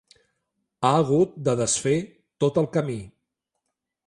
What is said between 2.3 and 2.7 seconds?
tot